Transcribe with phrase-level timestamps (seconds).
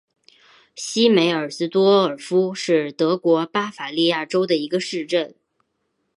[0.75, 5.35] 西梅尔斯多尔夫是德国巴伐利亚州的一个市镇。